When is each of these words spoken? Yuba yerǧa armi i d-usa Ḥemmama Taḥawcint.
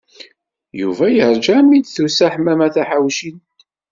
Yuba 0.81 1.05
yerǧa 1.15 1.51
armi 1.57 1.75
i 1.77 1.79
d-usa 1.93 2.27
Ḥemmama 2.33 2.67
Taḥawcint. 2.73 3.47